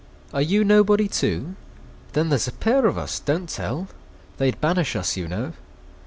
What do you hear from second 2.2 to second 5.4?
there 's a pair of us—don't tell! They 'd banish us, you